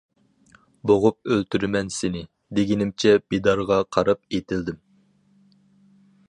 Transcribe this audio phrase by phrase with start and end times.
[0.91, 2.23] بوغۇپ ئۆلتۈرىمەن سېنى.
[2.61, 4.81] دېگىنىمچە بىدارغا قاراپ ئېتىلدىم.